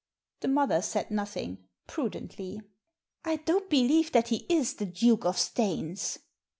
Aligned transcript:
The 0.39 0.47
mother 0.47 0.81
said 0.81 1.11
nothing— 1.11 1.59
prudently." 1.87 2.59
I 3.23 3.35
don't 3.35 3.69
believe 3.69 4.11
that 4.13 4.29
he 4.29 4.47
is 4.49 4.73
the 4.73 4.87
Duke 4.87 5.25
of 5.25 5.37
Staines." 5.37 6.17